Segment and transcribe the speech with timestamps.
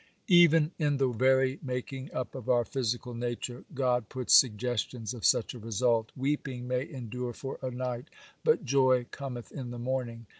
[0.33, 5.53] Even in the very making up of our physical nature, God puts suggestions of such
[5.53, 6.11] a result.
[6.17, 8.07] 'Weeping may endure for a night,
[8.43, 10.25] but joy cometh in the morning.